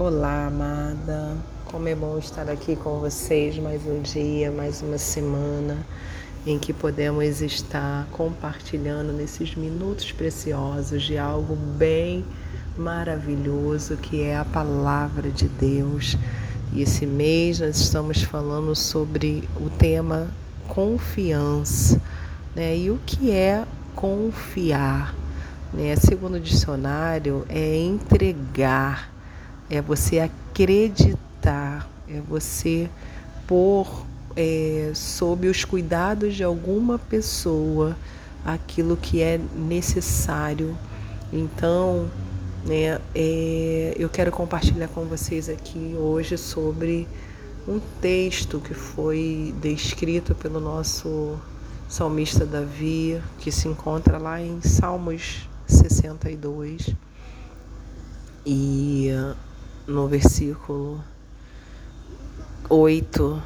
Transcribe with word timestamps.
Olá, 0.00 0.46
amada. 0.46 1.36
Como 1.64 1.88
é 1.88 1.94
bom 1.96 2.16
estar 2.18 2.48
aqui 2.48 2.76
com 2.76 3.00
vocês 3.00 3.58
mais 3.58 3.84
um 3.84 4.00
dia, 4.00 4.48
mais 4.48 4.80
uma 4.80 4.96
semana 4.96 5.84
em 6.46 6.56
que 6.56 6.72
podemos 6.72 7.42
estar 7.42 8.06
compartilhando 8.12 9.12
nesses 9.12 9.56
minutos 9.56 10.12
preciosos 10.12 11.02
de 11.02 11.18
algo 11.18 11.56
bem 11.56 12.24
maravilhoso 12.76 13.96
que 13.96 14.22
é 14.22 14.36
a 14.36 14.44
palavra 14.44 15.30
de 15.30 15.48
Deus. 15.48 16.16
E 16.72 16.80
esse 16.80 17.04
mês 17.04 17.58
nós 17.58 17.76
estamos 17.80 18.22
falando 18.22 18.76
sobre 18.76 19.48
o 19.56 19.68
tema 19.68 20.28
confiança, 20.68 22.00
né? 22.54 22.76
E 22.76 22.88
o 22.88 23.00
que 23.04 23.32
é 23.32 23.64
confiar? 23.96 25.12
Né? 25.74 25.96
Segundo 25.96 26.34
o 26.34 26.40
dicionário, 26.40 27.44
é 27.48 27.76
entregar 27.76 29.17
é 29.70 29.80
você 29.82 30.18
acreditar, 30.18 31.88
é 32.08 32.20
você 32.20 32.88
pôr 33.46 34.06
é, 34.36 34.92
sob 34.94 35.48
os 35.48 35.64
cuidados 35.64 36.34
de 36.34 36.44
alguma 36.44 36.98
pessoa 36.98 37.96
aquilo 38.44 38.96
que 38.96 39.20
é 39.20 39.38
necessário. 39.54 40.76
Então, 41.32 42.08
né, 42.64 43.00
é, 43.14 43.94
eu 43.98 44.08
quero 44.08 44.30
compartilhar 44.30 44.88
com 44.88 45.04
vocês 45.04 45.48
aqui 45.48 45.94
hoje 45.98 46.38
sobre 46.38 47.06
um 47.66 47.80
texto 48.00 48.60
que 48.60 48.72
foi 48.72 49.54
descrito 49.60 50.34
pelo 50.34 50.58
nosso 50.58 51.38
salmista 51.88 52.46
Davi, 52.46 53.20
que 53.38 53.52
se 53.52 53.68
encontra 53.68 54.18
lá 54.18 54.40
em 54.40 54.60
Salmos 54.62 55.48
62. 55.66 56.94
E 58.46 59.10
no 59.88 60.06
versículo 60.06 61.02
8, 62.68 63.42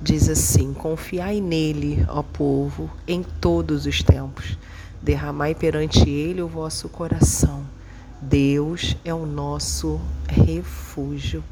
diz 0.00 0.28
assim: 0.28 0.72
Confiai 0.72 1.38
nele, 1.38 2.04
ó 2.08 2.22
povo, 2.22 2.90
em 3.06 3.22
todos 3.22 3.84
os 3.84 4.02
tempos. 4.02 4.56
Derramai 5.02 5.54
perante 5.54 6.08
ele 6.08 6.40
o 6.40 6.48
vosso 6.48 6.88
coração. 6.88 7.62
Deus 8.20 8.96
é 9.04 9.12
o 9.12 9.26
nosso 9.26 10.00
refúgio. 10.26 11.44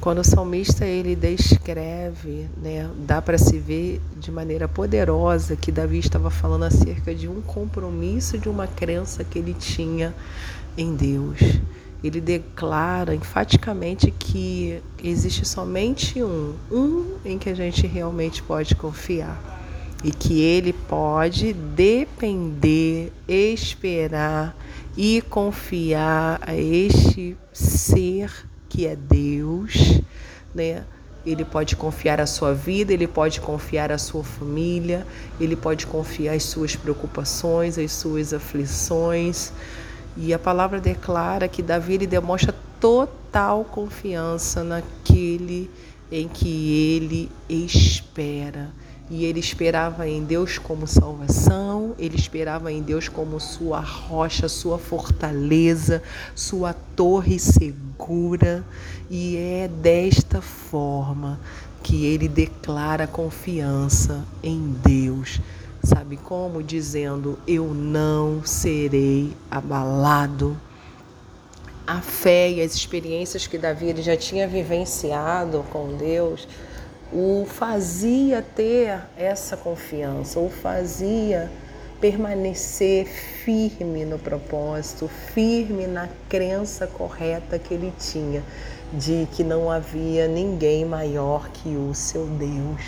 Quando 0.00 0.18
o 0.18 0.24
salmista 0.24 0.84
ele 0.84 1.14
descreve, 1.14 2.50
né, 2.60 2.90
dá 3.06 3.22
para 3.22 3.38
se 3.38 3.58
ver 3.60 4.00
de 4.18 4.32
maneira 4.32 4.66
poderosa 4.66 5.54
que 5.54 5.70
Davi 5.70 6.00
estava 6.00 6.28
falando 6.28 6.64
acerca 6.64 7.14
de 7.14 7.28
um 7.28 7.40
compromisso, 7.40 8.36
de 8.36 8.48
uma 8.48 8.66
crença 8.66 9.22
que 9.22 9.38
ele 9.38 9.54
tinha 9.54 10.12
em 10.76 10.96
Deus 10.96 11.38
ele 12.02 12.20
declara 12.20 13.14
enfaticamente 13.14 14.10
que 14.10 14.80
existe 15.02 15.46
somente 15.46 16.22
um, 16.22 16.54
um 16.70 17.16
em 17.24 17.38
que 17.38 17.48
a 17.48 17.54
gente 17.54 17.86
realmente 17.86 18.42
pode 18.42 18.74
confiar 18.74 19.40
e 20.02 20.10
que 20.10 20.40
ele 20.40 20.72
pode 20.72 21.52
depender, 21.52 23.12
esperar 23.28 24.56
e 24.96 25.22
confiar 25.22 26.40
a 26.42 26.56
este 26.56 27.36
ser 27.52 28.32
que 28.68 28.86
é 28.86 28.96
Deus, 28.96 30.00
né? 30.54 30.84
Ele 31.24 31.44
pode 31.44 31.76
confiar 31.76 32.20
a 32.20 32.26
sua 32.26 32.52
vida, 32.52 32.92
ele 32.92 33.06
pode 33.06 33.40
confiar 33.40 33.92
a 33.92 33.98
sua 33.98 34.24
família, 34.24 35.06
ele 35.38 35.54
pode 35.54 35.86
confiar 35.86 36.34
as 36.34 36.42
suas 36.42 36.74
preocupações, 36.74 37.78
as 37.78 37.92
suas 37.92 38.34
aflições. 38.34 39.52
E 40.16 40.34
a 40.34 40.38
palavra 40.38 40.80
declara 40.80 41.48
que 41.48 41.62
Davi 41.62 41.94
ele 41.94 42.06
demonstra 42.06 42.54
total 42.78 43.64
confiança 43.64 44.62
naquele 44.62 45.70
em 46.10 46.28
que 46.28 46.94
ele 46.94 47.30
espera. 47.48 48.70
E 49.10 49.24
ele 49.24 49.40
esperava 49.40 50.08
em 50.08 50.24
Deus 50.24 50.58
como 50.58 50.86
salvação, 50.86 51.94
ele 51.98 52.16
esperava 52.16 52.72
em 52.72 52.82
Deus 52.82 53.08
como 53.08 53.38
sua 53.40 53.80
rocha, 53.80 54.48
sua 54.48 54.78
fortaleza, 54.78 56.02
sua 56.34 56.72
torre 56.72 57.38
segura. 57.38 58.64
E 59.10 59.36
é 59.36 59.68
desta 59.68 60.40
forma 60.40 61.38
que 61.82 62.06
ele 62.06 62.28
declara 62.28 63.06
confiança 63.06 64.24
em 64.42 64.74
Deus 64.82 65.40
Sabe 65.82 66.16
como? 66.16 66.62
Dizendo: 66.62 67.38
Eu 67.46 67.66
não 67.74 68.44
serei 68.44 69.32
abalado. 69.50 70.56
A 71.84 72.00
fé 72.00 72.50
e 72.50 72.62
as 72.62 72.74
experiências 72.74 73.46
que 73.46 73.58
Davi 73.58 73.86
ele 73.86 74.02
já 74.02 74.16
tinha 74.16 74.46
vivenciado 74.46 75.64
com 75.72 75.96
Deus 75.96 76.46
o 77.12 77.44
fazia 77.46 78.40
ter 78.40 78.98
essa 79.18 79.54
confiança, 79.54 80.40
o 80.40 80.48
fazia 80.48 81.50
permanecer 82.00 83.06
firme 83.06 84.04
no 84.04 84.18
propósito, 84.18 85.08
firme 85.34 85.86
na 85.86 86.08
crença 86.28 86.86
correta 86.86 87.58
que 87.58 87.74
ele 87.74 87.92
tinha 87.98 88.42
de 88.94 89.28
que 89.32 89.44
não 89.44 89.70
havia 89.70 90.26
ninguém 90.26 90.84
maior 90.84 91.50
que 91.50 91.68
o 91.76 91.94
seu 91.94 92.26
Deus. 92.26 92.82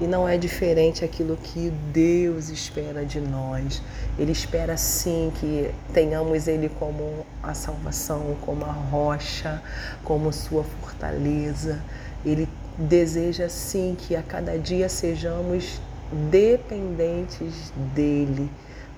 E 0.00 0.06
não 0.06 0.28
é 0.28 0.36
diferente 0.36 1.04
aquilo 1.04 1.36
que 1.36 1.70
Deus 1.92 2.48
espera 2.48 3.04
de 3.04 3.20
nós. 3.20 3.80
Ele 4.18 4.32
espera 4.32 4.76
sim 4.76 5.32
que 5.38 5.70
tenhamos 5.92 6.48
Ele 6.48 6.68
como 6.68 7.24
a 7.42 7.54
salvação, 7.54 8.36
como 8.40 8.64
a 8.64 8.72
rocha, 8.72 9.62
como 10.02 10.32
sua 10.32 10.64
fortaleza. 10.64 11.80
Ele 12.24 12.48
deseja 12.76 13.48
sim 13.48 13.96
que 13.96 14.16
a 14.16 14.22
cada 14.22 14.58
dia 14.58 14.88
sejamos 14.88 15.80
dependentes 16.30 17.72
dEle, 17.94 18.50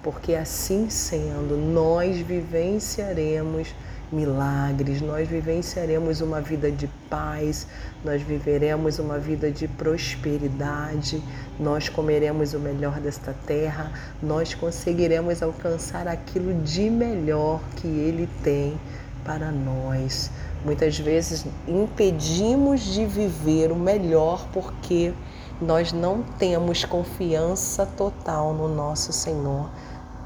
porque 0.07 0.37
assim 0.37 0.89
sendo, 0.89 1.57
nós 1.57 2.19
vivenciaremos 2.19 3.75
milagres, 4.13 5.03
nós 5.03 5.27
vivenciaremos 5.27 6.21
uma 6.21 6.41
vida 6.41 6.71
de 6.71 6.87
paz, 7.11 7.67
nós 8.05 8.23
viveremos 8.23 9.01
uma 9.01 9.19
vida 9.19 9.51
de 9.51 9.67
prosperidade, 9.67 11.21
nós 11.59 11.89
comeremos 11.89 12.55
o 12.55 12.61
melhor 12.61 13.01
desta 13.01 13.35
terra, 13.49 13.91
nós 14.23 14.55
conseguiremos 14.55 15.43
alcançar 15.43 16.07
aquilo 16.07 16.55
de 16.63 16.89
melhor 16.89 17.61
que 17.75 17.89
Ele 17.89 18.29
tem 18.45 18.79
para 19.25 19.51
nós. 19.51 20.31
Muitas 20.65 20.97
vezes 20.97 21.45
impedimos 21.67 22.81
de 22.81 23.05
viver 23.05 23.73
o 23.73 23.77
melhor 23.77 24.47
porque 24.53 25.13
nós 25.61 25.93
não 25.93 26.23
temos 26.23 26.85
confiança 26.85 27.85
total 27.85 28.53
no 28.53 28.69
nosso 28.69 29.13
Senhor. 29.13 29.69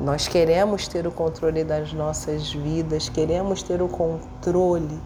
Nós 0.01 0.27
queremos 0.27 0.89
ter 0.89 1.07
o 1.07 1.13
controle 1.13 1.63
das 1.63 1.93
nossas 1.93 2.51
vidas, 2.51 3.11
queremos 3.11 3.63
ter 3.63 3.83
o 3.83 3.87
controle 3.87 4.99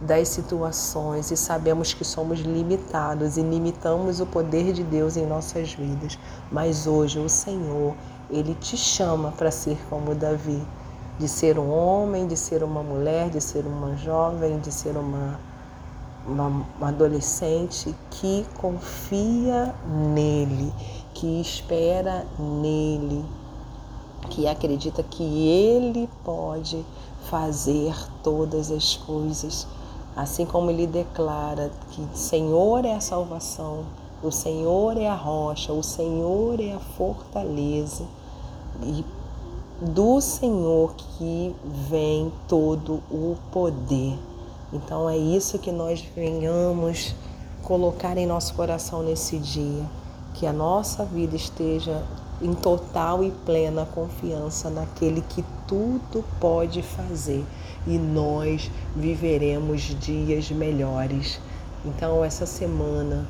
das 0.00 0.26
situações 0.26 1.30
e 1.30 1.36
sabemos 1.36 1.94
que 1.94 2.04
somos 2.04 2.40
limitados 2.40 3.36
e 3.36 3.42
limitamos 3.42 4.18
o 4.18 4.26
poder 4.26 4.72
de 4.72 4.82
Deus 4.82 5.16
em 5.16 5.24
nossas 5.24 5.72
vidas. 5.74 6.18
Mas 6.50 6.88
hoje 6.88 7.20
o 7.20 7.28
Senhor, 7.28 7.94
ele 8.28 8.56
te 8.56 8.76
chama 8.76 9.30
para 9.30 9.52
ser 9.52 9.78
como 9.88 10.16
Davi, 10.16 10.60
de 11.16 11.28
ser 11.28 11.56
um 11.56 11.70
homem, 11.70 12.26
de 12.26 12.36
ser 12.36 12.64
uma 12.64 12.82
mulher, 12.82 13.30
de 13.30 13.40
ser 13.40 13.64
uma 13.64 13.94
jovem, 13.98 14.58
de 14.58 14.72
ser 14.72 14.96
uma, 14.96 15.38
uma, 16.26 16.66
uma 16.76 16.88
adolescente 16.88 17.94
que 18.10 18.44
confia 18.60 19.72
nele, 20.12 20.72
que 21.14 21.40
espera 21.40 22.26
nele, 22.36 23.24
que 24.28 24.46
acredita 24.46 25.02
que 25.02 25.22
Ele 25.22 26.08
pode 26.24 26.84
fazer 27.30 27.94
todas 28.22 28.70
as 28.70 28.96
coisas, 28.96 29.66
assim 30.14 30.44
como 30.44 30.70
Ele 30.70 30.86
declara 30.86 31.70
que 31.90 32.06
Senhor 32.12 32.84
é 32.84 32.94
a 32.94 33.00
salvação, 33.00 33.84
o 34.22 34.30
Senhor 34.30 34.96
é 34.98 35.08
a 35.08 35.14
rocha, 35.14 35.72
o 35.72 35.82
Senhor 35.82 36.60
é 36.60 36.72
a 36.74 36.78
fortaleza 36.78 38.04
e 38.82 39.04
do 39.80 40.20
Senhor 40.20 40.94
que 40.94 41.54
vem 41.88 42.30
todo 42.46 43.02
o 43.10 43.36
poder. 43.50 44.18
Então 44.72 45.08
é 45.08 45.16
isso 45.16 45.58
que 45.58 45.72
nós 45.72 46.04
venhamos 46.14 47.14
colocar 47.62 48.16
em 48.18 48.26
nosso 48.26 48.54
coração 48.54 49.02
nesse 49.02 49.38
dia, 49.38 49.84
que 50.34 50.46
a 50.46 50.52
nossa 50.52 51.04
vida 51.04 51.34
esteja 51.34 52.04
em 52.42 52.54
total 52.54 53.22
e 53.22 53.30
plena 53.44 53.86
confiança 53.86 54.70
naquele 54.70 55.20
que 55.20 55.44
tudo 55.66 56.24
pode 56.40 56.82
fazer 56.82 57.44
e 57.86 57.98
nós 57.98 58.70
viveremos 58.96 59.82
dias 60.00 60.50
melhores. 60.50 61.40
Então, 61.84 62.24
essa 62.24 62.46
semana, 62.46 63.26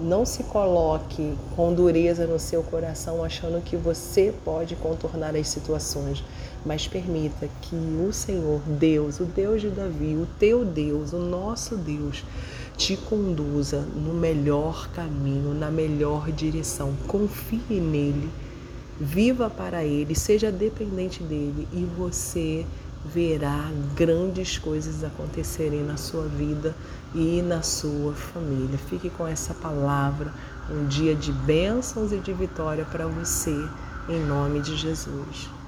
Não 0.00 0.24
se 0.24 0.44
coloque 0.44 1.36
com 1.54 1.74
dureza 1.74 2.26
no 2.26 2.38
seu 2.38 2.62
coração 2.62 3.22
achando 3.22 3.62
que 3.62 3.76
você 3.76 4.32
pode 4.42 4.74
contornar 4.74 5.36
as 5.36 5.48
situações, 5.48 6.24
mas 6.64 6.88
permita 6.88 7.46
que 7.60 7.76
o 7.76 8.10
Senhor, 8.10 8.62
Deus, 8.66 9.20
o 9.20 9.26
Deus 9.26 9.60
de 9.60 9.68
Davi, 9.68 10.16
o 10.16 10.26
teu 10.38 10.64
Deus, 10.64 11.12
o 11.12 11.18
nosso 11.18 11.76
Deus, 11.76 12.24
te 12.78 12.96
conduza 12.96 13.80
no 13.80 14.14
melhor 14.14 14.88
caminho, 14.92 15.52
na 15.52 15.70
melhor 15.70 16.32
direção. 16.32 16.94
Confie 17.06 17.78
nele, 17.78 18.30
viva 19.00 19.48
para 19.48 19.82
ele, 19.82 20.14
seja 20.14 20.52
dependente 20.52 21.22
dele 21.22 21.66
e 21.72 21.84
você 21.96 22.66
verá 23.04 23.70
grandes 23.96 24.58
coisas 24.58 25.02
acontecerem 25.02 25.82
na 25.82 25.96
sua 25.96 26.26
vida 26.26 26.76
e 27.14 27.40
na 27.40 27.62
sua 27.62 28.12
família. 28.12 28.78
Fique 28.90 29.08
com 29.08 29.26
essa 29.26 29.54
palavra, 29.54 30.32
um 30.70 30.86
dia 30.86 31.14
de 31.14 31.32
bênçãos 31.32 32.12
e 32.12 32.18
de 32.18 32.32
vitória 32.34 32.84
para 32.84 33.06
você, 33.06 33.56
em 34.08 34.20
nome 34.26 34.60
de 34.60 34.76
Jesus. 34.76 35.59